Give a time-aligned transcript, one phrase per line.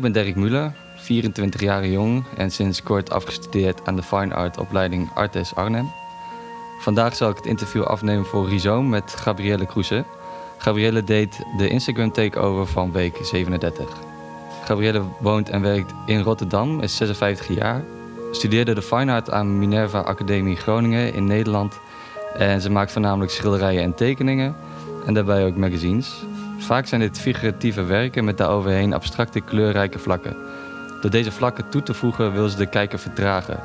[0.00, 4.58] ik ben Dirk Muller, 24 jaar jong en sinds kort afgestudeerd aan de Fine Art
[4.58, 5.90] opleiding Artes Arnhem.
[6.78, 10.04] Vandaag zal ik het interview afnemen voor Rhizoom met Gabrielle Kroese.
[10.58, 13.88] Gabrielle deed de Instagram takeover van week 37.
[14.64, 17.84] Gabrielle woont en werkt in Rotterdam, is 56 jaar.
[18.30, 21.80] Studeerde de Fine Art aan Minerva Academie Groningen in Nederland.
[22.34, 24.56] En ze maakt voornamelijk schilderijen en tekeningen
[25.06, 26.24] en daarbij ook magazines.
[26.60, 30.36] Vaak zijn dit figuratieve werken met daaroverheen abstracte kleurrijke vlakken.
[31.00, 33.60] Door deze vlakken toe te voegen wil ze de kijker verdragen.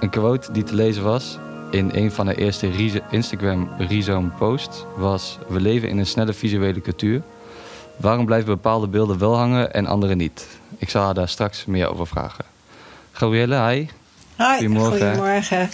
[0.00, 1.38] Een quote die te lezen was
[1.70, 2.70] in een van de eerste
[3.10, 5.38] Instagram Rhizome posts was...
[5.48, 7.22] We leven in een snelle visuele cultuur.
[7.96, 10.46] Waarom blijven bepaalde beelden wel hangen en andere niet?
[10.78, 12.44] Ik zal haar daar straks meer over vragen.
[13.12, 13.86] Gabrielle, hi.
[14.36, 15.08] Hi, goedemorgen.
[15.08, 15.68] goedemorgen.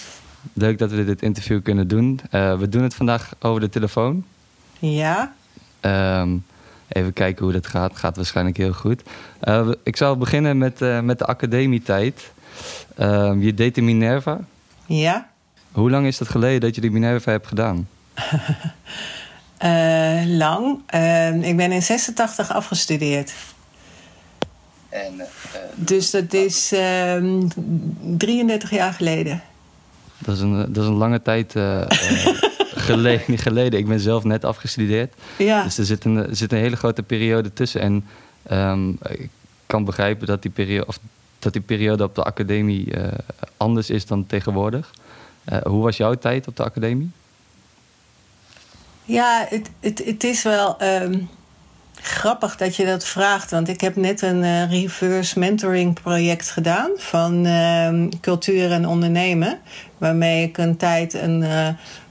[0.53, 2.21] Leuk dat we dit interview kunnen doen.
[2.31, 4.25] Uh, we doen het vandaag over de telefoon.
[4.79, 5.33] Ja.
[5.83, 6.45] Um,
[6.89, 7.97] even kijken hoe dat gaat.
[7.97, 9.03] Gaat waarschijnlijk heel goed.
[9.43, 12.33] Uh, ik zal beginnen met, uh, met de academietijd.
[12.99, 14.39] Uh, je deed de Minerva.
[14.87, 15.29] Ja.
[15.73, 17.89] Hoe lang is het geleden dat je de Minerva hebt gedaan?
[19.65, 20.81] uh, lang.
[20.87, 23.33] Ehm, ik ben in 86 afgestudeerd.
[24.89, 25.23] En,
[25.75, 26.75] dus dat is
[28.17, 29.43] 33 jaar geleden.
[30.19, 31.53] Dat is een, dat is een lange tijd
[32.83, 33.79] geleden, geleden.
[33.79, 35.15] Ik ben zelf net afgestudeerd.
[35.39, 35.63] Ja.
[35.63, 37.81] Dus er zit, een, er zit een hele grote periode tussen.
[37.81, 38.05] En
[38.51, 39.31] um, ik
[39.67, 40.99] kan begrijpen dat die, periode, of
[41.39, 43.07] dat die periode op de academie uh,
[43.57, 44.91] anders is dan tegenwoordig.
[45.53, 47.11] Uh, hoe was jouw tijd op de academie?
[49.05, 51.29] Ja, het, het, het is wel um,
[51.95, 53.51] grappig dat je dat vraagt.
[53.51, 59.59] Want ik heb net een uh, reverse mentoring project gedaan van uh, cultuur en ondernemen.
[59.99, 61.45] Waarmee ik een tijd een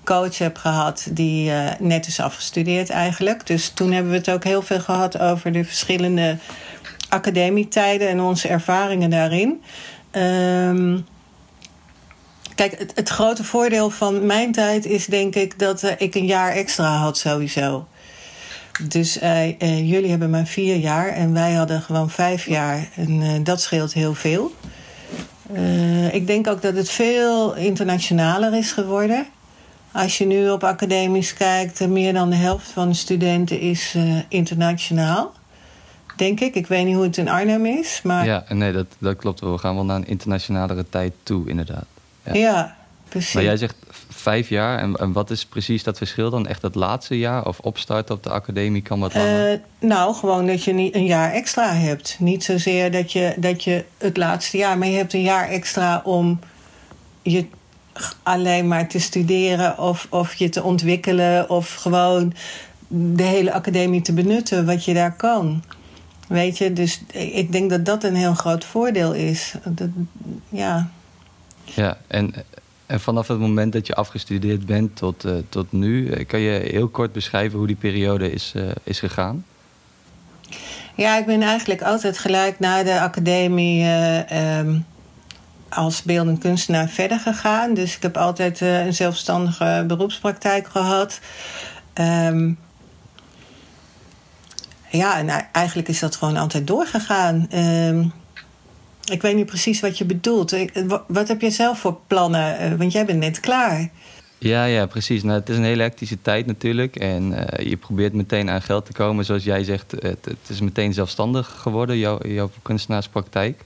[0.04, 3.48] coach heb gehad die uh, net is afgestudeerd eigenlijk.
[3.48, 6.38] Dus toen hebben we het ook heel veel gehad over de verschillende
[7.10, 9.62] academietijden en onze ervaringen daarin.
[10.12, 11.06] Um,
[12.56, 16.26] kijk, het, het, grote voordeel van mijn tijd is denk ik dat uh, ik een
[16.26, 17.88] jaar extra had sowieso.
[18.88, 19.50] Dus uh,
[19.90, 22.88] jullie hebben maar vier jaar en wij hadden gewoon vijf jaar.
[22.96, 24.52] En dat scheelt heel veel.
[26.12, 29.28] ik denk ook dat het veel internationaler is geworden.
[29.92, 34.20] Als je nu op academisch kijkt, meer dan de helft van de studenten is uh,
[34.28, 35.34] internationaal.
[36.16, 36.56] Denk ik.
[36.56, 38.02] Ik weet niet hoe het in Arnhem is.
[38.04, 38.26] Maar...
[38.26, 39.52] Ja, nee, dat, dat klopt wel.
[39.52, 41.86] We gaan wel naar een internationalere tijd toe, inderdaad.
[42.24, 42.76] Ja, ja
[43.10, 43.34] precies.
[43.34, 43.76] Maar jij zegt
[44.10, 44.80] vijf jaar.
[44.80, 46.48] En, en, wat is precies dat verschil dan?
[46.48, 49.52] Echt het laatste jaar of opstarten op de academie kan wat langer?
[49.52, 52.16] Uh, nou, gewoon dat je niet een jaar extra hebt.
[52.20, 54.78] Niet zozeer dat je, dat je het laatste jaar...
[54.78, 56.40] maar je hebt een jaar extra om
[57.22, 57.46] je
[58.24, 62.34] alleen maar te studeren of, of je te ontwikkelen of gewoon
[62.88, 65.64] de hele academie te benutten wat je daar kan.
[66.28, 69.54] Weet je, dus ik denk dat dat een heel groot voordeel is.
[69.64, 69.88] Dat,
[70.50, 70.90] ja.
[71.64, 72.34] Ja, en,
[72.86, 76.70] en vanaf het moment dat je afgestudeerd bent tot, uh, tot nu, eh, kan je
[76.72, 79.46] heel kort beschrijven hoe die periode is, uh, is gegaan?
[80.96, 83.84] Ja, ik ben eigenlijk altijd gelijk na de academie.
[83.84, 84.86] Uh, um,
[85.72, 87.74] als beeldend kunstenaar verder gegaan.
[87.74, 91.20] Dus ik heb altijd uh, een zelfstandige beroepspraktijk gehad.
[91.94, 92.58] Um,
[94.90, 97.48] ja, en eigenlijk is dat gewoon altijd doorgegaan.
[97.56, 98.12] Um,
[99.12, 100.56] ik weet niet precies wat je bedoelt.
[101.08, 102.72] Wat heb je zelf voor plannen?
[102.72, 103.90] Uh, want jij bent net klaar.
[104.38, 105.24] Ja, ja, precies.
[105.24, 106.96] Nou, het is een hele hectische tijd natuurlijk.
[106.96, 109.26] En uh, je probeert meteen aan geld te komen.
[109.26, 113.64] Zoals jij zegt, het, het is meteen zelfstandig geworden, jouw, jouw kunstenaarspraktijk.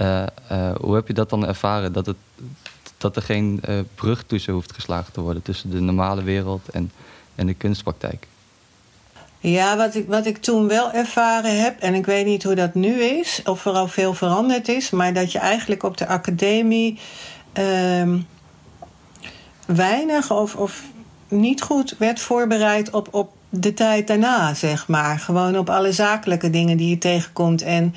[0.00, 0.22] Uh,
[0.52, 1.92] uh, hoe heb je dat dan ervaren?
[1.92, 2.16] Dat, het,
[2.98, 6.92] dat er geen uh, brug tussen hoeft geslagen te worden tussen de normale wereld en,
[7.34, 8.26] en de kunstpraktijk?
[9.40, 12.74] Ja, wat ik, wat ik toen wel ervaren heb, en ik weet niet hoe dat
[12.74, 16.98] nu is, of er al veel veranderd is, maar dat je eigenlijk op de academie
[17.52, 18.18] ehm,
[19.66, 20.82] weinig of, of
[21.28, 25.18] niet goed werd voorbereid op, op de tijd daarna, zeg maar.
[25.18, 27.62] Gewoon op alle zakelijke dingen die je tegenkomt.
[27.62, 27.94] En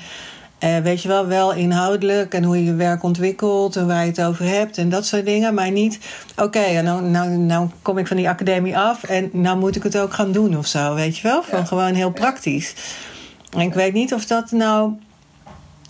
[0.64, 4.10] uh, weet je wel, wel inhoudelijk en hoe je je werk ontwikkelt en waar je
[4.10, 5.54] het over hebt en dat soort dingen.
[5.54, 5.98] Maar niet,
[6.32, 9.82] oké, okay, nou, nou, nou kom ik van die academie af en nou moet ik
[9.82, 11.42] het ook gaan doen of zo, weet je wel?
[11.42, 12.74] Van gewoon heel praktisch.
[13.50, 14.92] En ik weet niet of dat nou.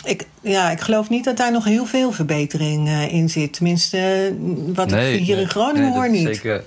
[0.05, 3.53] Ik, ja, ik geloof niet dat daar nog heel veel verbetering uh, in zit.
[3.53, 4.35] Tenminste,
[4.75, 6.27] wat nee, ik hier in Groningen nee, hoor niet.
[6.27, 6.65] Zeker,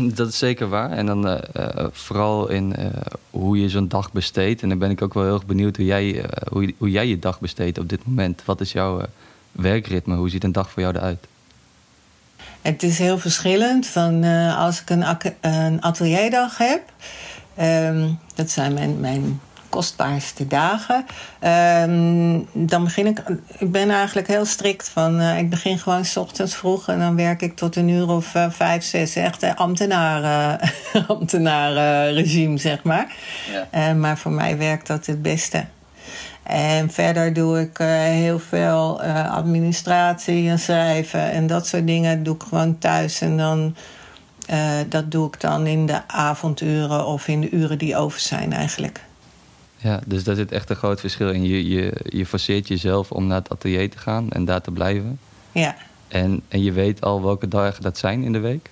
[0.14, 0.90] Dat is zeker waar.
[0.90, 2.86] En dan uh, uh, vooral in uh,
[3.30, 4.62] hoe je zo'n dag besteedt.
[4.62, 7.18] En dan ben ik ook wel heel erg benieuwd hoe jij, hoe, hoe, jij je
[7.18, 8.42] dag besteedt op dit moment.
[8.44, 9.02] Wat is jouw
[9.52, 10.16] werkritme?
[10.16, 11.26] Hoe ziet een dag voor jou eruit?
[12.62, 13.86] Het is heel verschillend.
[13.86, 14.24] Van
[14.54, 15.04] als ik een,
[15.40, 16.82] een atelierdag heb,
[17.60, 19.40] um, dat zijn mijn, mijn
[19.72, 21.06] kostbaarste dagen.
[21.38, 23.22] Ehm, dan begin ik.
[23.58, 25.20] Ik ben eigenlijk heel strikt van.
[25.20, 28.34] Uh, ik begin gewoon s ochtends vroeg en dan werk ik tot een uur of
[28.34, 29.16] uh, vijf, zes.
[29.16, 30.60] Echt uh, ambtenaren,
[31.18, 33.14] ambtenarenregime, zeg maar.
[33.72, 33.92] Ja.
[33.92, 35.64] maar voor mij werkt dat het beste.
[36.42, 37.78] En verder doe ik
[38.12, 43.20] heel veel administratie en schrijven en dat soort dingen doe ik gewoon thuis.
[43.20, 43.76] En dan,
[44.88, 49.00] dat doe ik dan in de avonduren of in de uren die over zijn eigenlijk.
[49.82, 51.44] Ja, dus daar zit echt een groot verschil in.
[51.44, 55.18] Je, je, je forceert jezelf om naar het atelier te gaan en daar te blijven.
[55.52, 55.76] Ja.
[56.08, 58.70] En, en je weet al welke dagen dat zijn in de week?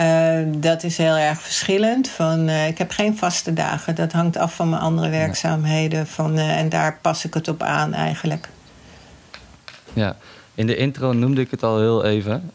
[0.00, 2.08] Uh, dat is heel erg verschillend.
[2.08, 3.94] Van, uh, ik heb geen vaste dagen.
[3.94, 6.06] Dat hangt af van mijn andere werkzaamheden.
[6.06, 8.48] Van, uh, en daar pas ik het op aan eigenlijk.
[9.92, 10.16] Ja,
[10.54, 12.50] in de intro noemde ik het al heel even.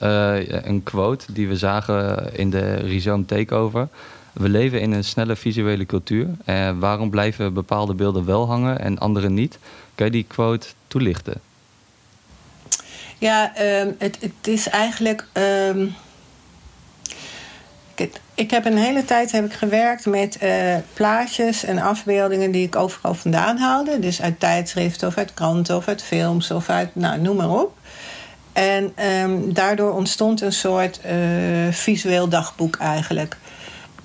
[0.67, 3.87] een quote die we zagen in de Rhizome Takeover.
[4.35, 6.27] We leven in een snelle visuele cultuur.
[6.45, 9.59] Uh, waarom blijven bepaalde beelden wel hangen en andere niet?
[9.95, 11.41] Kan je die quote toelichten?
[13.17, 15.27] Ja, um, het, het, is eigenlijk.
[15.67, 15.95] Um,
[18.35, 22.75] ik, heb een hele tijd heb ik gewerkt met uh, plaatjes en afbeeldingen die ik
[22.75, 23.99] overal vandaan haalde.
[23.99, 27.77] Dus uit tijdschriften of uit kranten of uit films of uit, nou, noem maar op.
[28.53, 31.11] En um, daardoor ontstond een soort uh,
[31.71, 33.37] visueel dagboek eigenlijk.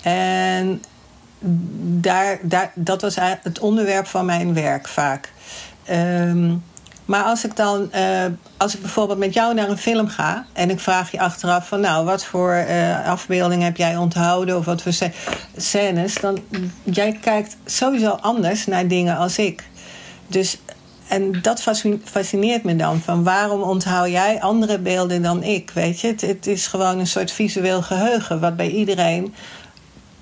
[0.01, 0.83] En
[2.01, 5.31] daar, daar, dat was het onderwerp van mijn werk vaak.
[5.89, 6.63] Um,
[7.05, 8.25] maar als ik dan, uh,
[8.57, 11.79] als ik bijvoorbeeld met jou naar een film ga en ik vraag je achteraf van,
[11.79, 14.91] nou, wat voor uh, afbeelding heb jij onthouden of wat voor
[15.55, 16.39] scènes, dan
[16.83, 19.63] jij kijkt sowieso anders naar dingen als ik.
[20.27, 20.57] Dus
[21.07, 21.61] en dat
[22.03, 22.99] fascineert me dan.
[22.99, 25.71] Van waarom onthoud jij andere beelden dan ik?
[25.73, 29.33] Weet je, het, het is gewoon een soort visueel geheugen, wat bij iedereen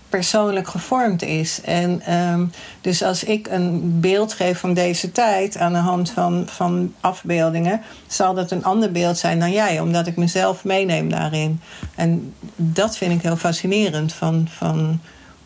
[0.10, 1.62] persoonlijk gevormd is.
[1.62, 2.52] En um,
[2.82, 7.82] dus als ik een beeld geef van deze tijd aan de hand van, van afbeeldingen,
[8.08, 11.62] zal dat een ander beeld zijn dan jij, omdat ik mezelf meeneem daarin.
[11.96, 14.14] En dat vind ik heel fascinerend.
[14.14, 15.00] Van, van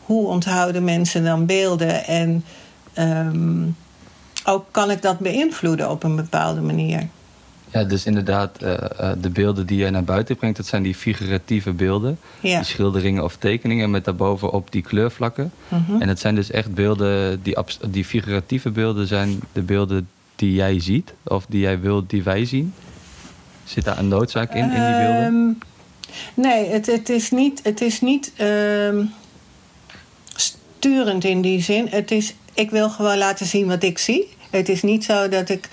[0.06, 2.44] hoe onthouden mensen dan beelden en
[2.98, 3.76] um,
[4.46, 7.08] ook kan ik dat beïnvloeden op een bepaalde manier.
[7.74, 10.96] Ja, dus inderdaad, uh, uh, de beelden die jij naar buiten brengt, dat zijn die
[10.96, 12.20] figuratieve beelden.
[12.40, 12.56] Ja.
[12.56, 15.52] Die schilderingen of tekeningen met daarbovenop die kleurvlakken.
[15.68, 16.02] Mm -hmm.
[16.02, 20.80] En het zijn dus echt beelden, die, die figuratieve beelden zijn de beelden die jij
[20.80, 22.74] ziet, of die jij wilt die wij zien.
[23.64, 25.26] Zit daar een noodzaak in, in die beelden?
[25.26, 25.58] Um,
[26.34, 29.12] nee, het, het is niet, het is niet um,
[30.36, 31.88] sturend in die zin.
[31.90, 34.28] Het is, ik wil gewoon laten zien wat ik zie.
[34.50, 35.70] Het is niet zo dat ik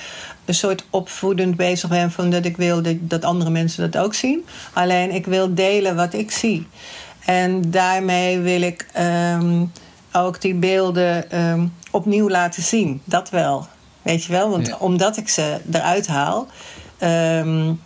[0.50, 4.44] een soort opvoedend bezig ben van dat ik wil dat, andere mensen dat ook zien.
[4.72, 6.66] Alleen ik wil delen wat ik zie.
[7.24, 9.64] En daarmee wil ik ehm,
[10.12, 13.00] ook die beelden ehm, opnieuw laten zien.
[13.04, 13.66] Dat wel.
[14.02, 14.50] Weet je wel?
[14.50, 16.46] Want omdat ik ze eruit haal,
[17.02, 17.80] um,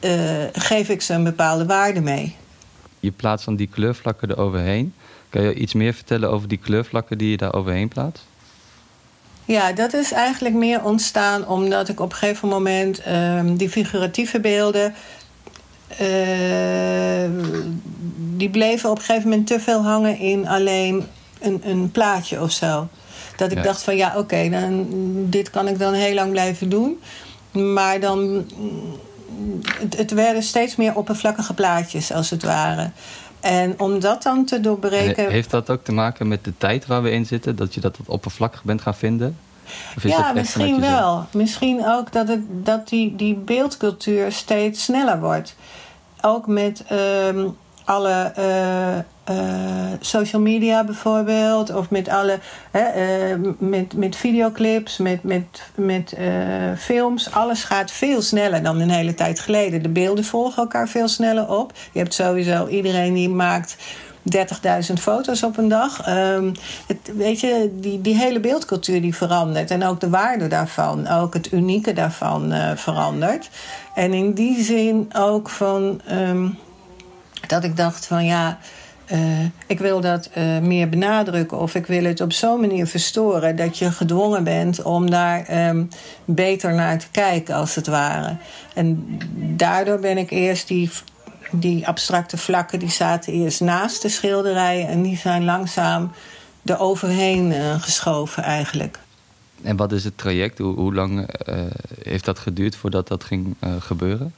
[0.00, 2.36] uh, geef ik ze een bepaalde waarde mee.
[3.00, 4.94] Je plaatst dan die kleurvlakken eroverheen.
[5.28, 8.24] Kan je iets meer vertellen over die kleurvlakken die je daar overheen plaatst?
[9.44, 14.40] Ja, dat is eigenlijk meer ontstaan omdat ik op een gegeven moment um, die figuratieve
[14.40, 14.94] beelden.
[16.00, 17.30] Uh,
[18.36, 21.06] die bleven op een gegeven moment te veel hangen in alleen
[21.40, 22.88] een, een plaatje of zo.
[23.36, 24.86] Dat ik dacht van ja, oké, okay, dan
[25.28, 27.00] dit kan ik dan heel lang blijven doen.
[27.52, 28.46] Maar dan.
[29.80, 32.90] Het, het werden steeds meer oppervlakkige plaatjes, als het ware.
[33.42, 35.30] En om dat dan te doorbreken.
[35.30, 37.56] Heeft dat ook te maken met de tijd waar we in zitten?
[37.56, 39.36] Dat je dat wat oppervlakkig bent gaan vinden?
[40.02, 41.26] ja, misschien wel.
[41.32, 45.56] Misschien ook dat, het, dat die, die beeldcultuur steeds sneller wordt.
[46.20, 49.36] Ook met um, alle uh, uh,
[50.00, 52.38] social media bijvoorbeeld, of met alle
[52.72, 52.82] uh,
[53.58, 56.16] met, met videoclips, met, met, met
[56.78, 57.32] films.
[57.32, 59.82] Alles gaat veel sneller dan een hele tijd geleden.
[59.82, 61.72] De beelden volgen elkaar veel sneller op.
[61.92, 63.76] Je hebt sowieso iedereen die maakt
[64.36, 66.08] 30.000 foto's op een dag.
[66.08, 66.52] Um,
[66.86, 69.70] het, weet je, die, die hele beeldcultuur die verandert.
[69.70, 73.50] En ook de waarde daarvan, ook het unieke daarvan verandert.
[73.94, 76.58] En in die zin ook van um,
[77.46, 78.58] dat ik dacht van ja.
[79.10, 83.56] Uh, ik wil dat uh, meer benadrukken of ik wil het op zo'n manier verstoren
[83.56, 85.88] dat je gedwongen bent om daar um,
[86.24, 88.36] beter naar te kijken, als het ware.
[88.74, 89.18] En
[89.56, 90.90] daardoor ben ik eerst die
[91.54, 96.12] die abstracte vlakken die zaten eerst naast de schilderijen en die zijn langzaam
[96.64, 98.98] er overheen geschoven eigenlijk.
[99.62, 100.58] En wat is het traject?
[100.58, 101.28] Hoe, hoe lang
[102.02, 104.34] heeft dat geduurd voordat dat ging gebeuren?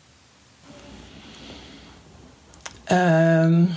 [2.93, 3.69] Um,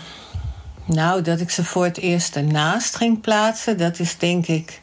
[0.87, 4.81] nou, dat ik ze voor het eerst ernaast ging plaatsen, dat is denk ik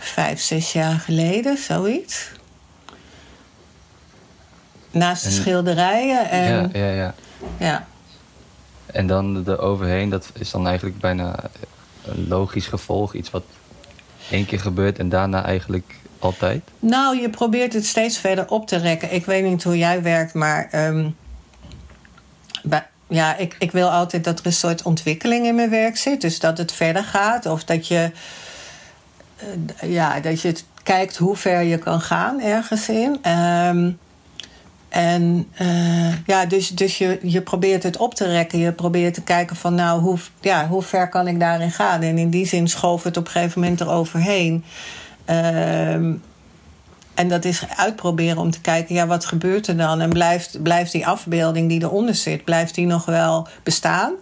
[0.00, 2.30] vijf, zes jaar geleden, zoiets.
[4.90, 6.30] Naast de schilderijen.
[6.30, 7.14] En, ja, ja, ja.
[7.58, 7.86] ja.
[8.86, 11.40] En dan de overheen, dat is dan eigenlijk bijna
[12.04, 13.14] een logisch gevolg.
[13.14, 13.44] Iets wat
[14.30, 16.62] één keer gebeurt en daarna eigenlijk altijd?
[16.78, 19.14] Nou, je probeert het steeds verder op te rekken.
[19.14, 21.16] Ik weet niet hoe jij werkt, maar um,
[22.62, 26.20] bij, ja, ik, ik wil altijd dat er een soort ontwikkeling in mijn werk zit.
[26.20, 27.46] Dus dat het verder gaat.
[27.46, 28.10] Of dat je,
[29.82, 33.30] uh, ja, dat je kijkt hoe ver je kan gaan ergens in.
[33.30, 33.98] Um,
[34.88, 38.58] en uh, ja, dus, dus je, je probeert het op te rekken.
[38.58, 42.02] Je probeert te kijken van nou, hoe, ja, hoe ver kan ik daarin gaan?
[42.02, 44.64] En in die zin schoof het op een gegeven moment eroverheen.
[45.26, 46.22] Um,
[47.20, 50.00] en dat is uitproberen om te kijken, ja, wat gebeurt er dan?
[50.00, 54.12] En blijft, blijft die afbeelding die eronder zit, blijft die nog wel bestaan?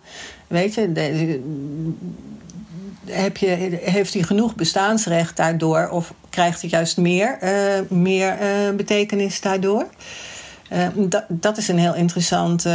[0.46, 1.40] Weet je,
[3.04, 5.88] heb je heeft hij genoeg bestaansrecht daardoor?
[5.88, 7.50] Of krijgt het juist meer, uh,
[7.88, 9.86] meer uh, betekenis daardoor?
[10.72, 12.66] Uh, dat, dat is een heel interessant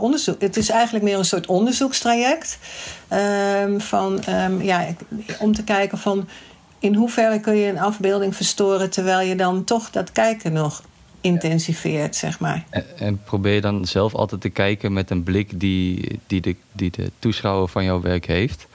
[0.00, 0.40] onderzoek.
[0.40, 2.58] Het is eigenlijk meer een soort onderzoekstraject.
[3.08, 4.86] Ehm, van, um, ja,
[5.38, 6.28] om te kijken van
[6.80, 10.82] in hoeverre kun je een afbeelding verstoren terwijl je dan toch dat kijken nog
[11.20, 12.64] intensiveert, zeg maar.
[12.70, 16.56] En, en, probeer je dan zelf altijd te kijken met een blik die, die, de,
[16.72, 18.66] die de toeschouwer van jouw werk heeft?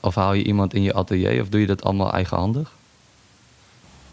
[0.00, 2.72] Of haal je iemand in je atelier of doe je dat allemaal eigenhandig?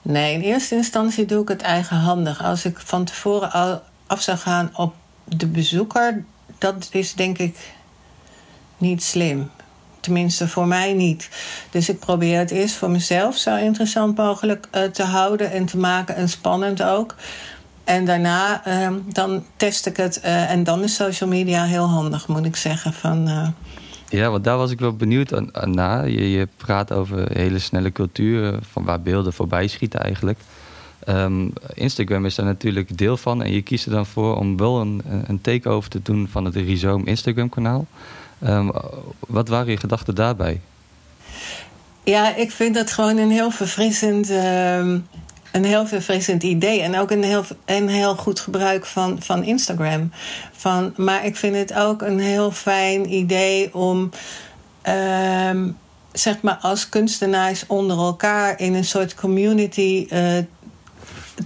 [0.02, 2.44] Nee, in eerste instantie doe ik het eigenhandig.
[2.44, 6.24] Als ik van tevoren al af zou gaan op de bezoeker,
[6.58, 7.74] dat is denk ik
[8.78, 9.50] niet slim.
[10.08, 11.30] Tenminste, voor mij niet.
[11.72, 15.78] Dus ik probeer het eerst voor mezelf zo interessant mogelijk uh, te houden en te
[15.78, 17.16] maken en spannend ook.
[17.84, 20.22] En daarna uh, dan test ik het.
[20.24, 22.94] Uh, en dan is social media heel handig, moet ik zeggen.
[22.94, 23.48] Van, uh...
[24.10, 26.12] Ja, want daar was ik wel benieuwd aan.
[26.12, 30.40] Je, je, praat over hele snelle culturen, van waar beelden voorbij schieten eigenlijk.
[31.10, 33.44] Um, Instagram is daar natuurlijk deel van.
[33.44, 36.56] En je kiest er dan voor om wel een, een takeover te doen van het
[36.56, 37.86] Rhizome Instagram kanaal.
[38.44, 38.72] Um,
[39.28, 40.62] wat waren je gedachten daarbij?
[42.04, 45.08] Ja, ik vind dat gewoon een heel verfrissend, um,
[45.52, 46.82] een heel verfrissend idee.
[46.82, 50.12] En ook een heel, een heel goed gebruik van, van Instagram.
[50.52, 54.10] Van, maar ik vind het ook een heel fijn idee om.
[55.50, 55.78] Um,
[56.12, 60.38] zeg maar als kunstenaars onder elkaar in een soort community uh,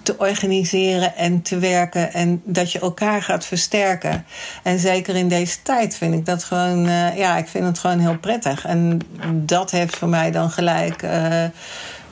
[0.04, 2.14] te organiseren en te werken.
[2.14, 4.26] En dat je elkaar gaat versterken.
[4.64, 8.00] En zeker in deze tijd vind ik dat gewoon, uh, ja, ik vind het gewoon
[8.00, 8.66] heel prettig.
[8.66, 9.00] En
[9.34, 11.04] dat heeft voor mij dan gelijk.
[11.04, 11.44] Uh,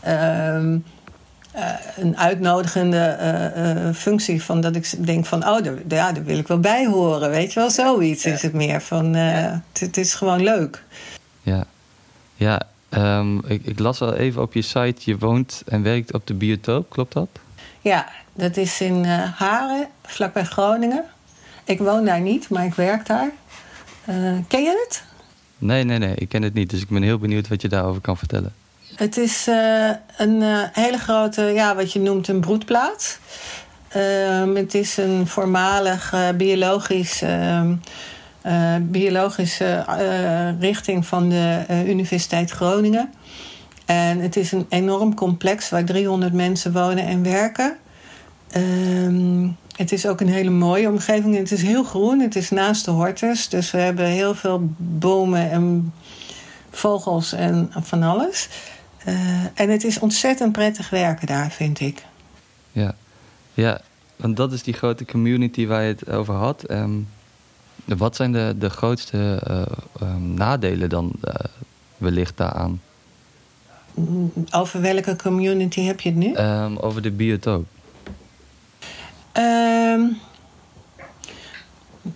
[0.08, 0.78] uh,
[1.98, 6.60] een uitnodigende functie van dat ik denk van oh, daar, ja, daar wil ik wel
[6.60, 7.30] bij horen.
[7.30, 8.34] Weet je wel, zoiets ja.
[8.34, 9.62] is het meer van ja.
[9.74, 10.84] het, is gewoon leuk.
[11.42, 11.64] Ja,
[12.36, 16.28] ja um, ik, ik las al even op je site, je woont en werkt op
[16.28, 17.30] de biotoop, klopt dat?
[17.82, 21.04] Ja, dat is in uh, Haren, vlakbij Groningen.
[21.64, 23.32] Ik woon daar niet, maar ik werk daar.
[24.10, 25.04] Uh, ken je het?
[25.58, 26.70] Nee, nee, nee, ik ken het niet.
[26.70, 28.54] Dus ik ben heel benieuwd wat je daarover kan vertellen.
[28.96, 33.18] Het is uh, een hele grote, ja, wat je noemt een broedplaats.
[33.88, 37.76] Ehm, het is een voormalig biologisch, ehm,
[38.82, 39.86] biologische
[40.60, 43.14] richting van de Universiteit Groningen.
[43.90, 47.78] En het is een enorm complex waar 300 mensen wonen en werken.
[48.56, 51.36] Um, het is ook een hele mooie omgeving.
[51.36, 52.20] Het is heel groen.
[52.20, 53.50] Het is naast de hortus.
[53.50, 55.94] Dus we hebben heel veel bomen en
[56.72, 58.50] vogels en van alles.
[59.08, 59.16] Uh,
[59.54, 62.06] en het is ontzettend prettig werken daar, vind ik.
[62.72, 62.96] Ja,
[63.54, 63.82] ja
[64.16, 66.72] want dat is die grote community waar je het over had.
[66.72, 67.08] Um,
[67.86, 71.34] wat zijn de, de grootste uh, um, nadelen dan uh,
[71.98, 72.82] wellicht daaraan?
[74.52, 76.36] Over welke community heb je het nu?
[76.36, 77.66] Um, over de biotoop.
[79.34, 80.18] Um,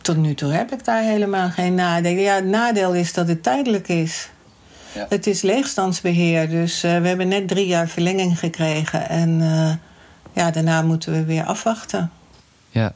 [0.02, 2.18] tot nu toe heb ik daar helemaal geen nadeel.
[2.18, 4.30] Ja, het nadeel is dat het tijdelijk is.
[4.96, 5.06] Ja.
[5.10, 9.10] Het is leegstandsbeheer, dus uh, we hebben net drie jaar verlenging gekregen.
[9.10, 9.74] En uh,
[10.34, 12.12] ja, daarna moeten we weer afwachten.
[12.70, 12.94] Ja,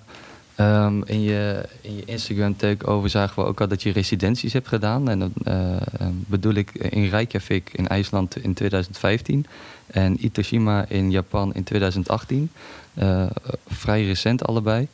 [0.60, 4.68] Um, in, je, in je Instagram takeover zagen we ook al dat je residenties hebt
[4.68, 5.10] gedaan.
[5.10, 5.78] En dan uh,
[6.10, 9.46] bedoel ik in Reykjavik in IJsland in 2015
[9.88, 12.52] en Itoshima in Japan in 2018.
[12.94, 13.26] Uh,
[13.68, 14.88] vrij recent allebei.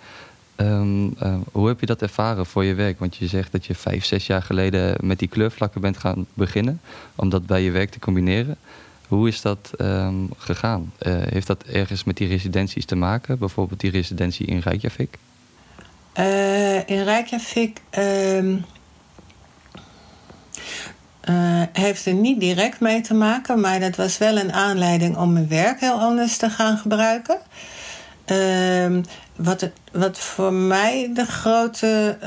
[0.56, 3.00] Ehm, eh, hoe heb je dat ervaren voor je werk?
[3.00, 6.82] Want je zegt dat je vijf, zes jaar geleden met die kleurvlakken bent gaan beginnen,
[7.16, 8.58] om dat bij je werk te combineren.
[9.08, 10.94] Hoe is dat ehm, gegaan?
[11.08, 13.40] Heeft dat ergens met die residenties te maken?
[13.40, 15.18] Bijvoorbeeld die residentie in Reykjavik?
[16.20, 18.54] Uh, in Reykjavik uh,
[21.74, 25.48] heeft er niet direct mee te maken, maar dat was wel een aanleiding om mijn
[25.48, 27.38] werk heel anders te gaan gebruiken.
[28.26, 29.04] Ehm,
[29.36, 32.18] wat, het, wat voor mij de grote,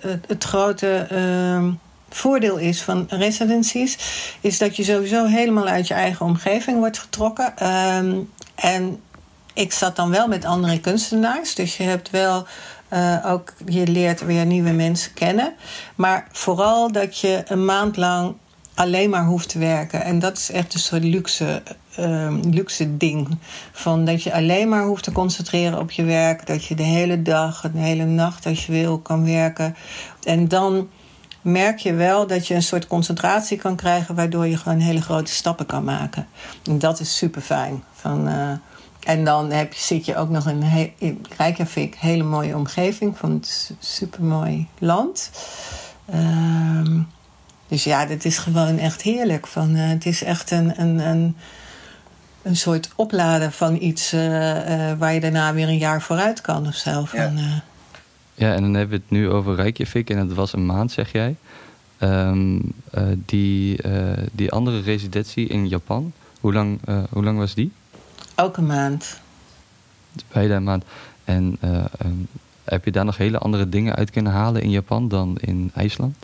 [0.00, 1.06] het, het, grote
[2.08, 3.98] voordeel is van residencies,
[4.40, 7.56] is dat je sowieso helemaal uit je eigen omgeving wordt getrokken.
[7.56, 8.14] Ehm,
[8.54, 9.00] en
[9.54, 12.46] ik zat dan wel met andere kunstenaars, dus je hebt wel
[12.92, 15.54] uh, ook, je leert weer nieuwe mensen kennen.
[15.94, 18.34] Maar vooral dat je een maand lang
[18.74, 20.02] alleen maar hoeft te werken.
[20.02, 21.62] En dat is echt een soort luxe,
[21.98, 23.38] uh, luxe ding.
[23.72, 26.46] Van dat je alleen maar hoeft te concentreren op je werk.
[26.46, 29.76] Dat je de hele dag, de hele nacht als je wil kan werken.
[30.22, 30.88] En dan
[31.42, 35.32] merk je wel dat je een soort concentratie kan krijgen, waardoor je gewoon hele grote
[35.32, 36.26] stappen kan maken.
[36.64, 37.82] En dat is super fijn.
[37.92, 38.52] Van, uh,
[39.04, 43.30] en dan heb je, zit je ook nog in, in Reykjavik, hele mooie omgeving van
[43.30, 45.30] het supermooi land.
[46.14, 47.00] Uh,
[47.68, 49.46] dus ja, dit is gewoon echt heerlijk.
[49.46, 51.36] Van, uh, het is echt een, een, een,
[52.42, 54.20] een soort opladen van iets uh,
[54.98, 57.04] waar je daarna weer een jaar vooruit kan of zo.
[57.04, 57.62] Van, ja.
[58.34, 61.12] Ja, en dan hebben we het nu over Reykjavik en het was een maand, zeg
[61.12, 61.36] jij.
[61.98, 62.56] Um,
[62.94, 67.72] uh, die, uh, die andere residentie in Japan, hoe lang, uh, hoe lang was die?
[68.34, 69.20] Een maand.
[70.32, 70.84] Beide een maand.
[71.24, 71.58] En
[72.04, 72.28] um,
[72.64, 76.16] heb je daar nog hele andere dingen uit kunnen halen in Japan dan in IJsland?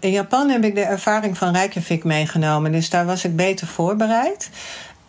[0.00, 4.50] in Japan heb ik de ervaring van Reykjavik meegenomen, dus daar was ik beter voorbereid.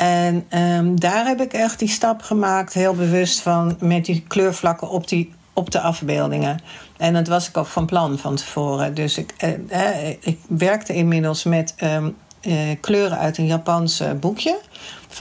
[0.02, 4.90] En um, daar heb ik echt die stap gemaakt, heel bewust van met die kleurvlakken
[4.90, 6.60] op, die, op de afbeeldingen.
[6.98, 8.94] En dat was ik ook van plan van tevoren.
[8.94, 14.60] Dus ik, eh, ik werkte inmiddels met um, uh, kleuren uit een Japans boekje.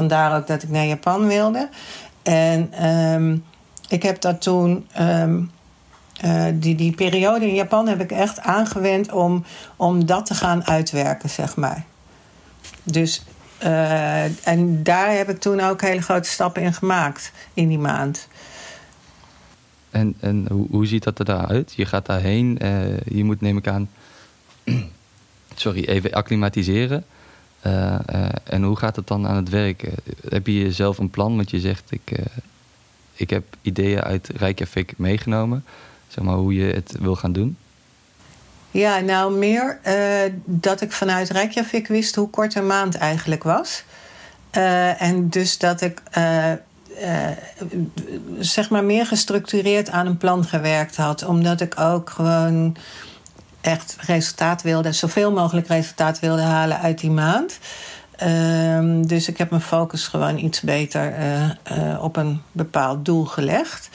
[0.00, 1.68] Vandaar ook dat ik naar Japan wilde.
[2.22, 3.44] En um,
[3.88, 4.86] ik heb dat toen.
[5.00, 5.50] Um,
[6.24, 9.44] uh, die, die periode in Japan heb ik echt aangewend om,
[9.76, 11.84] om dat te gaan uitwerken, zeg maar.
[12.82, 13.24] Dus
[13.62, 18.28] uh, en daar heb ik toen ook hele grote stappen in gemaakt in die maand.
[19.90, 21.72] En, en hoe, hoe ziet dat er daaruit?
[21.76, 23.90] Je gaat daarheen, uh, je moet neem ik aan,
[25.54, 27.04] sorry, even acclimatiseren.
[27.66, 27.98] Uh,
[28.44, 29.88] en hoe gaat het dan aan het werk?
[30.28, 31.36] heb je zelf een plan?
[31.36, 32.12] Want je zegt, ik,
[33.14, 35.64] ik heb ideeën uit Reykjavik meegenomen.
[36.08, 37.56] Zeg maar hoe je het wil gaan doen.
[38.70, 39.78] Ja, nou meer
[40.44, 43.84] dat ik vanuit Reykjavik wist hoe kort een maand eigenlijk was.
[44.98, 46.02] En dus dat ik
[48.38, 51.24] zeg maar meer gestructureerd aan een plan gewerkt had.
[51.24, 52.76] Omdat ik ook gewoon
[53.60, 57.58] echt resultaat wilde, zoveel mogelijk resultaat wilde halen uit die maand.
[58.16, 61.14] Ehm, dus ik heb mijn focus gewoon iets beter
[62.00, 63.90] op een bepaald doel gelegd.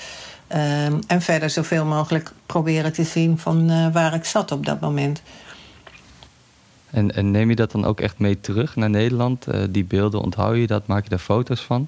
[0.48, 4.80] Um, en verder zoveel mogelijk proberen te zien van uh, waar ik zat op dat
[4.80, 5.22] moment.
[6.90, 9.48] En, en, neem je dat dan ook echt mee terug naar Nederland?
[9.70, 10.88] Die beelden, onthoud je dat?
[10.88, 11.88] Maak je daar foto's van?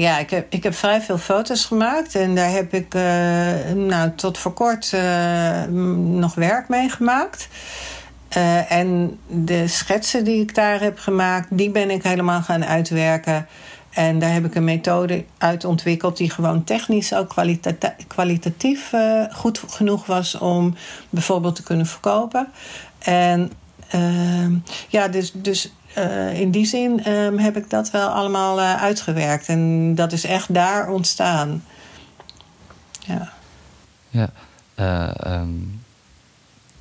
[0.00, 2.14] Ja, ik heb, ik heb vrij veel foto's gemaakt.
[2.14, 3.02] En daar heb ik uh,
[3.74, 4.96] nou, tot voor kort
[5.96, 7.48] nog werk mee gemaakt.
[8.68, 13.46] en de schetsen die ik daar heb gemaakt, die ben ik helemaal gaan uitwerken.
[13.90, 17.34] En daar heb ik een methode uit ontwikkeld die gewoon technisch ook
[18.06, 18.92] kwalitatief
[19.30, 20.74] goed genoeg was om
[21.10, 22.48] bijvoorbeeld te kunnen verkopen.
[22.98, 23.52] En
[24.88, 29.48] ja, dus, dus uh, in die zin um, heb ik dat wel allemaal uh, uitgewerkt.
[29.48, 31.64] En dat is echt daar ontstaan.
[32.98, 33.32] Ja.
[34.08, 34.30] Ja.
[35.40, 35.80] Um,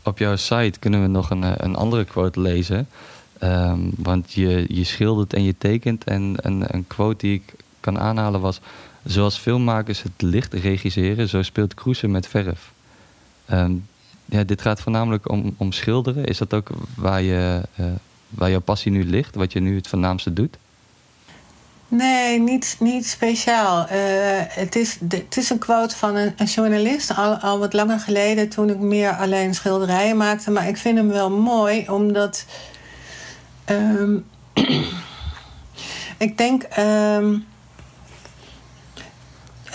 [0.04, 2.88] op jouw site kunnen we nog een, een andere quote lezen.
[3.44, 6.04] Um, want je, je schildert en je tekent.
[6.04, 8.60] En een, een quote die ik kan aanhalen was...
[9.04, 12.72] Zoals filmmakers het licht regisseren, zo speelt Kroese met verf.
[14.26, 16.26] Ja, dit gaat voornamelijk om, om schilderen.
[16.26, 17.62] Is dat ook waar, je,
[18.30, 19.36] waar jouw passie nu ligt?
[19.36, 20.58] Wat je nu het voornaamste doet?
[21.88, 23.82] Nee, niet, niet speciaal.
[23.82, 23.88] Uh,
[24.48, 28.50] het, is, het is een quote van een, een journalist, al, al wat langer geleden,
[28.50, 30.52] toen ik meer alleen schilderijen maakte.
[30.52, 32.46] Maar ik vind hem wel mooi, omdat
[33.70, 34.26] Um,
[36.18, 36.64] ik denk.
[36.80, 37.46] Um,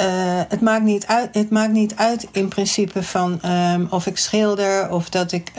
[0.01, 4.19] uh, het, maakt niet uit, het maakt niet uit in principe van um, of ik
[4.19, 5.53] schilder of dat ik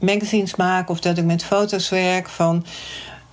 [0.00, 2.28] magazines maak of dat ik met foto's werk.
[2.28, 2.64] Van,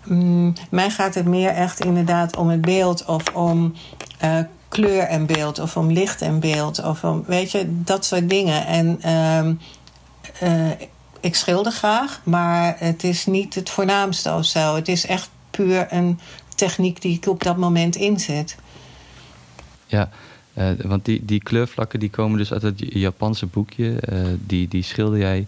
[0.10, 3.74] um, mij gaat het meer echt inderdaad om het beeld of om
[4.24, 8.30] uh, kleur en beeld of om licht en beeld of om, weet je, dat soort
[8.30, 8.66] dingen.
[8.66, 9.54] En ehm,
[10.40, 10.88] eh,
[11.20, 14.76] ik schilder graag, maar het is niet het voornaamste of zo.
[14.76, 16.20] Het is echt puur een
[16.56, 18.56] techniek die ik op dat moment inzet.
[19.88, 20.10] Ja,
[20.54, 23.98] uh, want die, die kleurvlakken die komen dus uit het Japanse boekje.
[24.10, 25.48] Uh, die, die schilder jij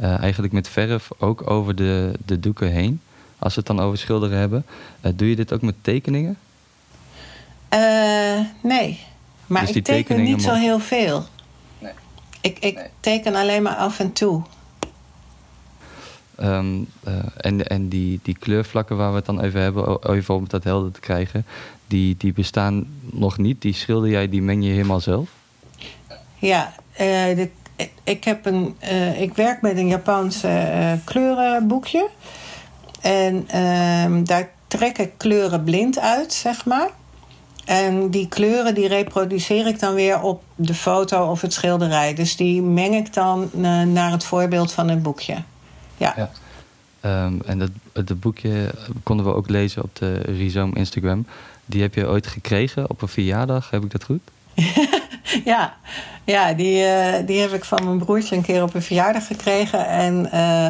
[0.00, 3.00] eigenlijk met verf ook over de, de doeken heen.
[3.38, 4.64] Als we het dan over schilderen hebben.
[5.14, 6.36] doe je dit ook met tekeningen?
[8.62, 9.00] nee,
[9.46, 11.24] maar dus ik teken niet zo heel veel.
[11.78, 11.92] Nee.
[12.40, 14.42] Ik, ik teken alleen maar af en toe.
[16.42, 20.48] Um, uh, en en die, die kleurvlakken waar we het dan even hebben, even om
[20.48, 21.46] dat helder te krijgen,
[21.88, 23.62] die, die bestaan nog niet.
[23.62, 25.28] Die schilder jij, die meng je helemaal zelf?
[26.38, 26.98] Ja, uh,
[27.36, 27.48] de,
[28.04, 32.08] ik, heb een, uh, ik werk met een Japanse kleurenboekje.
[33.00, 36.88] En ehm, daar trek ik kleuren blind uit, zeg maar.
[37.64, 42.14] En die kleuren die reproduceer ik dan weer op de foto of het schilderij.
[42.14, 43.50] Dus die meng ik dan
[43.92, 45.36] naar het voorbeeld van het boekje
[45.98, 46.12] ja.
[46.16, 46.30] ja.
[47.08, 48.70] Um, en dat, het boekje
[49.02, 51.26] konden we ook lezen op de Rhizome Instagram.
[51.66, 54.20] Die heb je ooit gekregen op een verjaardag, heb ik dat goed?
[55.44, 55.76] ja,
[56.24, 59.86] ja die, uh, die heb ik van mijn broertje een keer op een verjaardag gekregen.
[59.86, 60.66] En uh,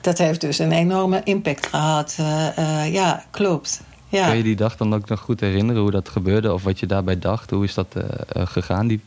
[0.00, 2.16] dat heeft dus een enorme impact gehad.
[2.20, 3.82] Uh, ja, klopt.
[4.08, 4.26] Ja.
[4.26, 6.52] Kun je die dag dan ook nog goed herinneren hoe dat gebeurde?
[6.52, 7.50] Of wat je daarbij dacht?
[7.50, 7.96] Hoe is dat
[8.28, 9.00] gegaan, die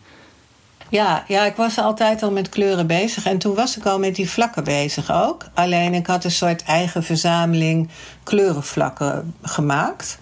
[0.90, 3.26] ja, ja, ik was altijd al met kleuren bezig.
[3.26, 5.46] En toen was ik al met die vlakken bezig ook.
[5.54, 7.90] Alleen ik had een soort eigen verzameling
[8.24, 10.18] kleurenvlakken gemaakt.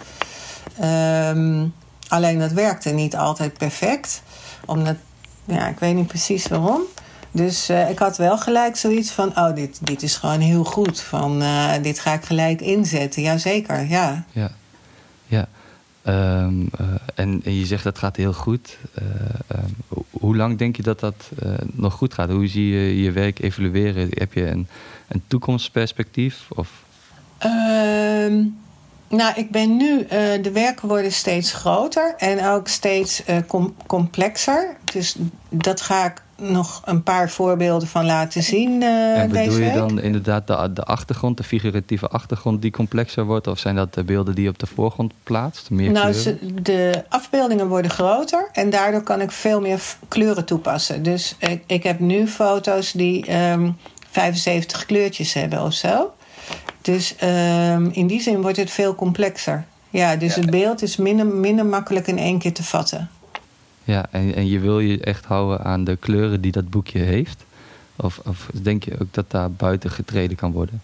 [0.83, 1.73] Um,
[2.07, 4.21] alleen dat werkte niet altijd perfect.
[4.65, 4.95] Omdat,
[5.45, 6.81] ja, ik weet niet precies waarom.
[7.31, 11.01] Dus uh, ik had wel gelijk zoiets van: oh, dit, dit is gewoon heel goed.
[11.01, 13.21] Van, uh, dit ga ik gelijk inzetten.
[13.21, 13.85] Jazeker, ja.
[13.87, 14.51] Ja, ja.
[16.07, 18.77] Um, uh, en, je zegt dat gaat heel goed.
[19.01, 19.57] Uh,
[20.09, 22.29] hoe lang denk je dat dat uh, nog goed gaat?
[22.29, 24.07] Hoe zie je je werk evolueren?
[24.09, 24.67] Heb je een,
[25.07, 26.45] een toekomstperspectief?
[26.49, 26.69] Of?
[27.37, 28.43] Ehm,
[29.09, 30.05] nou, ik ben nu,
[30.41, 34.75] de werken worden steeds groter en ook steeds com complexer.
[34.83, 35.15] Dus
[35.49, 38.81] dat ga ik nog een paar voorbeelden van laten zien.
[38.81, 43.47] Uh, en bedoel je dan inderdaad de, de achtergrond, de figuratieve achtergrond die complexer wordt?
[43.47, 45.69] Of zijn dat de beelden die je op de voorgrond plaatst?
[45.69, 46.15] Meer nou,
[46.61, 51.03] de afbeeldingen worden groter en daardoor kan ik veel meer kleuren toepassen.
[51.03, 53.71] Dus ik, ik heb nu foto's die um, ehm,
[54.11, 56.13] 75 kleurtjes hebben of zo.
[56.81, 59.65] Dus um, in die zin wordt het veel complexer.
[59.89, 63.09] Ja, dus het beeld is minder, minder makkelijk in één keer te vatten.
[63.87, 67.45] Ja, en, en je wil je echt houden aan de kleuren die dat boekje heeft?
[67.95, 70.81] Of, of denk je ook dat daar buiten getreden kan worden?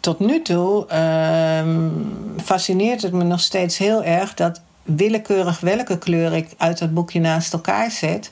[0.00, 6.32] Tot nu toe uh, fascineert het me nog steeds heel erg dat willekeurig welke kleur
[6.32, 8.30] ik uit dat boekje naast elkaar zet,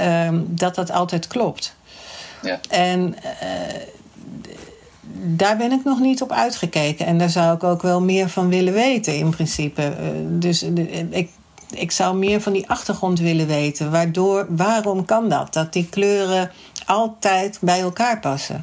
[0.00, 1.76] uh, dat dat altijd klopt.
[2.42, 2.60] Ja.
[2.68, 3.74] En uh,
[5.22, 7.06] daar ben ik nog niet op uitgekeken.
[7.06, 9.82] En daar zou ik ook wel meer van willen weten, in principe.
[9.82, 10.62] Uh, dus
[11.10, 11.30] ik
[11.74, 13.90] ik zou meer van die achtergrond willen weten.
[13.90, 15.52] Waardoor, waarom kan dat?
[15.52, 16.50] Dat die kleuren
[16.86, 18.60] altijd bij elkaar passen.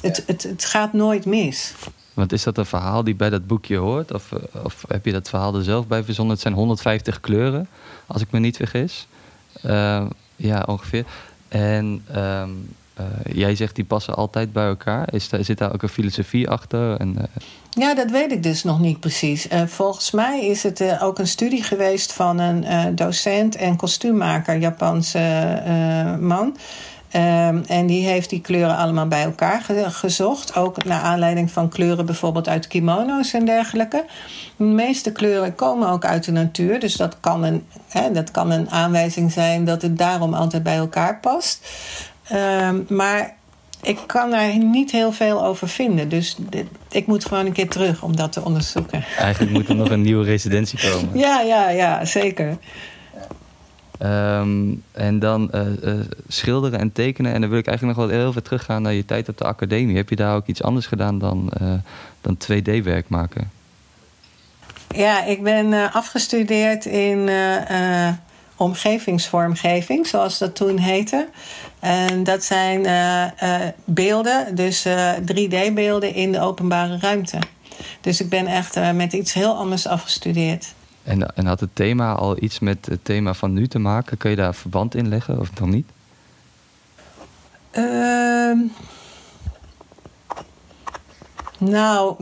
[0.00, 1.74] Het, het, het gaat nooit mis.
[2.14, 4.12] Want is dat een verhaal die bij dat boekje hoort?
[4.12, 4.32] Of,
[4.64, 6.34] of heb je dat verhaal er zelf bij verzonnen?
[6.34, 7.68] Het zijn 150 kleuren,
[8.06, 9.06] als ik me niet vergis.
[9.64, 11.04] Uh, ja, ongeveer.
[11.48, 12.50] En ehm,
[13.00, 15.14] uh, jij zegt die passen altijd bij elkaar.
[15.14, 16.96] Is daar, zit daar ook een filosofie achter?
[16.96, 17.22] En, uh...
[17.78, 19.48] Ja, dat weet ik dus nog niet precies.
[19.48, 25.18] Uh, volgens mij is het ook een studie geweest van een docent en kostuummaker, Japanse
[26.20, 26.56] man.
[27.16, 30.56] Um, en die heeft die kleuren allemaal bij elkaar ge gezocht.
[30.56, 34.04] Ook naar aanleiding van kleuren bijvoorbeeld uit kimono's en dergelijke.
[34.56, 36.80] De meeste kleuren komen ook uit de natuur.
[36.80, 40.76] Dus dat kan een, hè, dat kan een aanwijzing zijn dat het daarom altijd bij
[40.76, 41.68] elkaar past.
[42.32, 43.35] Um, maar
[43.86, 46.08] ik kan daar niet heel veel over vinden.
[46.08, 49.04] Dus dit, ik moet gewoon een keer terug om dat te onderzoeken.
[49.18, 51.18] Eigenlijk moet er nog een nieuwe residentie komen.
[51.18, 52.58] Ja, ja, ja, zeker.
[54.02, 57.32] Um, en dan uh, uh, schilderen en tekenen.
[57.32, 59.44] En dan wil ik eigenlijk nog wel heel veel teruggaan naar je tijd op de
[59.44, 59.96] academie.
[59.96, 61.72] Heb je daar ook iets anders gedaan dan, uh,
[62.20, 63.50] dan 2D-werk maken?
[64.88, 67.28] Ja, ik ben afgestudeerd in
[68.56, 71.28] omgevingsvormgeving, zoals dat toen heette.
[71.86, 77.38] En dat zijn uh, uh, beelden, dus uh, 3D-beelden in de openbare ruimte.
[78.00, 80.74] Dus ik ben echt met iets heel anders afgestudeerd.
[81.02, 84.16] En, en had het thema al iets met het thema van nu te maken?
[84.16, 85.86] Kun je daar verband in leggen of dan niet?
[87.70, 88.58] Ehm,
[91.58, 92.14] nou,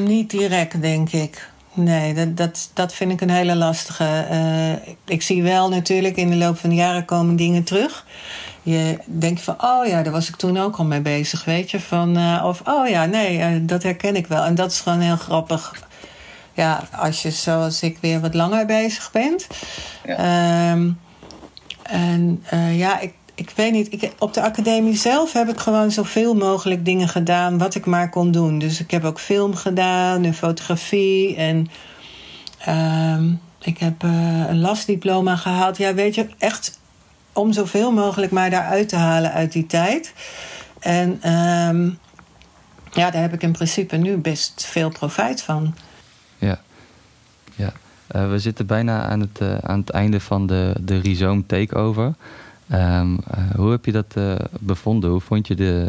[0.00, 1.48] niet direct, denk ik.
[1.72, 4.26] nee, dat, dat, dat vind ik een hele lastige.
[4.30, 8.04] Uh, ik zie wel natuurlijk in de loop van de jaren komen dingen terug.
[8.66, 11.80] Je denkt van, oh ja, daar was ik toen ook al mee bezig, weet je.
[11.80, 14.42] Van, uh, of, oh ja, nee, uh, dat herken ik wel.
[14.42, 15.74] En dat is gewoon heel grappig.
[16.52, 19.46] Ja, als je zoals ik weer wat langer bezig bent.
[20.04, 20.72] Ja.
[20.72, 21.00] Um,
[21.82, 23.92] en ja, ik, ik weet niet.
[23.92, 28.10] Ik, op de academie zelf heb ik gewoon zoveel mogelijk dingen gedaan wat ik maar
[28.10, 28.58] kon doen.
[28.58, 31.36] Dus ik heb ook film gedaan en fotografie.
[31.36, 31.68] En
[32.68, 35.76] um, ik heb een lastdiploma gehaald.
[35.76, 36.82] Ja, weet je, echt
[37.34, 40.12] om zoveel mogelijk maar daaruit te halen uit die tijd.
[40.78, 41.98] En um,
[42.92, 45.74] ja, daar heb ik in principe nu best veel profijt van.
[46.38, 46.60] Ja,
[47.54, 47.72] ja.
[48.16, 52.14] Uh, we zitten bijna aan het, uh, aan het einde van de, de Rhizoom Takeover.
[52.72, 53.18] Um, uh,
[53.56, 54.14] hoe heb je dat
[54.50, 55.10] bevonden?
[55.10, 55.88] Hoe vond je de,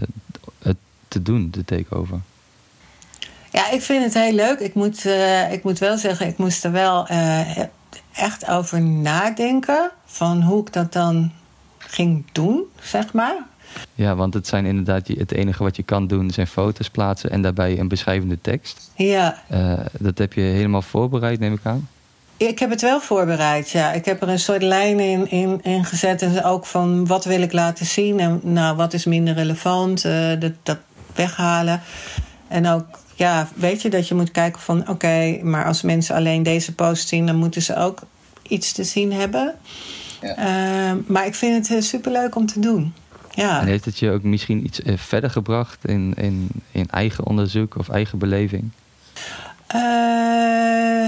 [0.62, 0.78] het
[1.08, 2.20] te doen, de takeover?
[3.52, 4.60] Ja, ik vind het heel leuk.
[4.60, 5.06] Ik moet,
[5.52, 7.08] ik moet wel zeggen, ik moest er wel
[8.14, 9.92] echt over nadenken.
[10.06, 11.32] Van hoe ik dat dan
[11.78, 13.36] ging doen, zeg maar.
[13.96, 17.42] Ja, want het zijn inderdaad het enige wat je kan doen zijn foto's plaatsen en
[17.42, 18.92] daarbij een beschrijvende tekst.
[18.96, 19.42] Ja.
[20.00, 21.88] dat heb je helemaal voorbereid, neem ik aan.
[22.38, 23.92] Ik heb het wel voorbereid, ja.
[23.92, 26.22] Ik heb er een soort lijn in, in, in gezet.
[26.22, 30.06] En ook van wat wil ik laten zien en nou, wat is minder relevant.
[30.06, 30.78] Uh, dat, dat
[31.16, 31.82] weghalen.
[32.48, 34.80] En ook, ja, weet je, dat je moet kijken van...
[34.82, 37.26] oké, okay, maar als mensen alleen deze post zien...
[37.26, 38.00] dan moeten ze ook
[38.42, 39.56] iets te zien hebben.
[40.22, 40.38] Ja.
[40.92, 42.94] Uh, maar ik vind het superleuk om te doen.
[43.32, 43.60] Ja.
[43.60, 45.86] En heeft het je ook misschien iets verder gebracht...
[45.86, 48.70] in, in, in eigen onderzoek of eigen beleving?
[49.76, 51.08] Uh,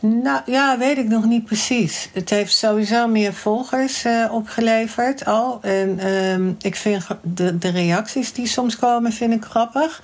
[0.00, 2.08] nou ja, weet ik nog niet precies.
[2.12, 5.58] Het heeft sowieso meer volgers uh, opgeleverd al.
[5.62, 10.02] En um, ik vind de, de reacties die soms komen, vind ik grappig.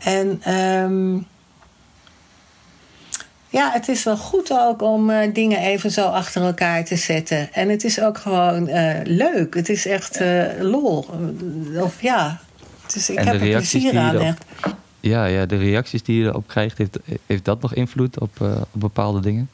[0.00, 1.26] En um,
[3.48, 7.52] ja, het is wel goed ook om uh, dingen even zo achter elkaar te zetten.
[7.52, 9.54] En het is ook gewoon uh, leuk.
[9.54, 10.20] Het is echt
[10.60, 11.06] lol.
[11.76, 12.40] Of ja,
[12.92, 14.36] dus ik en heb er plezier aan.
[15.00, 18.66] Ja, ja, de reacties die je erop krijgt, heeft, heeft dat nog invloed op, op
[18.72, 19.48] bepaalde dingen?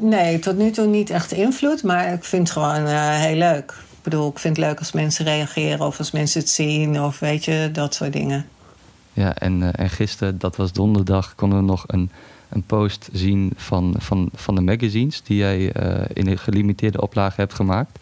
[0.00, 3.74] Nee, tot nu toe niet echt invloed, maar ik vind het gewoon heel leuk.
[3.90, 7.18] Ik bedoel, ik vind het leuk als mensen reageren of als mensen het zien of
[7.18, 8.46] weet je, dat soort dingen.
[9.18, 12.10] Ja, en, en gisteren, dat was donderdag, konden we nog een,
[12.48, 15.72] een post zien van, van, van de magazines die jij
[16.12, 17.98] in een gelimiteerde oplage hebt gemaakt.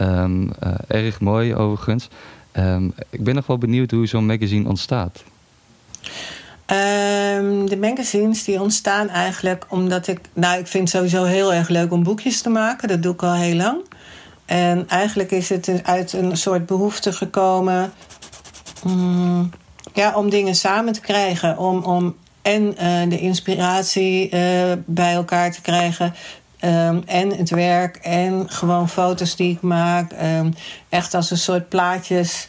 [0.00, 0.50] Um,
[0.86, 2.08] erg mooi overigens.
[2.52, 5.22] Um, ik ben nog wel benieuwd hoe zo'n magazine ontstaat.
[6.66, 10.20] Um, de magazines die ontstaan eigenlijk omdat ik...
[10.32, 12.88] Nou, ik vind het sowieso heel erg leuk om boekjes te maken.
[12.88, 13.80] Dat doe ik al heel lang.
[14.44, 17.92] En eigenlijk is het uit een soort behoefte gekomen...
[18.86, 19.50] Um,
[19.94, 21.58] ja, om dingen samen te krijgen.
[21.58, 26.14] Om, om en uh, de inspiratie uh, bij elkaar te krijgen...
[26.64, 30.12] Um, en het werk en gewoon foto's die ik maak.
[30.22, 30.54] Um,
[30.88, 32.48] echt als een soort plaatjes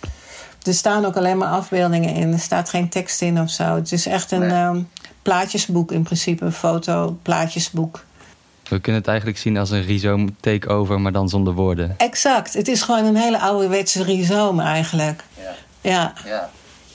[0.63, 2.33] er staan ook alleen maar afbeeldingen in.
[2.33, 3.75] Er staat geen tekst in of zo.
[3.75, 4.63] Het is echt een nee.
[4.63, 4.89] um,
[5.21, 6.45] plaatjesboek in principe.
[6.45, 8.05] Een foto-plaatjesboek.
[8.69, 11.93] We kunnen het eigenlijk zien als een rhizoom takeover, maar dan zonder woorden.
[11.97, 12.53] Exact.
[12.53, 15.23] Het is gewoon een hele ouderwetse rhizoom eigenlijk.
[15.37, 15.53] Ja.
[15.81, 16.13] ja.
[16.25, 16.49] ja.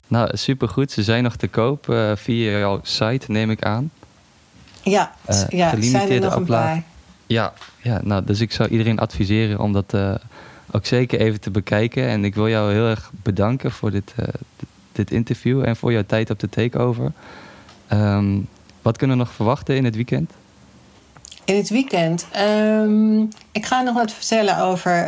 [0.07, 0.91] Nou, supergoed.
[0.91, 3.91] Ze zijn nog te koop uh, via jouw site, neem ik aan.
[4.83, 6.83] Ja, uh, ja zijn er nog een paar.
[7.27, 9.93] Ja, ja nou, dus ik zou iedereen adviseren om dat...
[9.93, 10.15] Uh,
[10.71, 12.07] ook zeker even te bekijken.
[12.07, 14.13] En ik wil jou heel erg bedanken voor dit,
[14.91, 17.11] dit interview en voor jouw tijd op de takeover.
[17.93, 18.47] Um,
[18.81, 20.31] wat kunnen we nog verwachten in het weekend?
[21.45, 22.27] In het weekend?
[22.37, 25.07] Um, ik ga nog wat vertellen over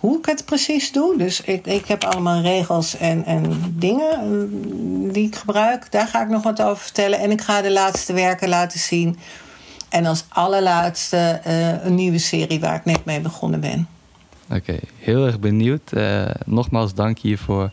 [0.00, 1.18] hoe ik het precies doe.
[1.18, 5.92] Dus ik, ik heb allemaal regels en, en dingen uh, die ik gebruik.
[5.92, 7.18] Daar ga ik nog wat over vertellen.
[7.18, 9.18] En ik ga de laatste werken laten zien.
[9.88, 11.40] En als allerlaatste
[11.82, 13.88] een nieuwe serie waar ik net mee begonnen ben.
[14.50, 15.92] Oké, okay, heel erg benieuwd.
[15.92, 17.70] Uh, nogmaals dank hiervoor.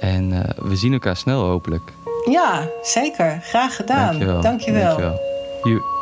[0.00, 1.92] En uh, we zien elkaar snel hopelijk.
[2.30, 3.40] Ja, zeker.
[3.42, 4.06] Graag gedaan.
[4.06, 4.40] Dankjewel.
[4.40, 4.96] Dankjewel.
[4.96, 5.94] Dankjewel.